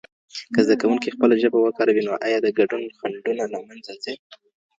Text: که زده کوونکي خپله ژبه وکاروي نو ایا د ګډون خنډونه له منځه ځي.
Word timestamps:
که 0.53 0.59
زده 0.65 0.75
کوونکي 0.81 1.13
خپله 1.15 1.35
ژبه 1.41 1.57
وکاروي 1.61 2.01
نو 2.07 2.13
ایا 2.27 2.39
د 2.43 2.47
ګډون 2.57 2.83
خنډونه 2.97 3.43
له 3.53 3.59
منځه 3.67 3.93
ځي. 4.03 4.15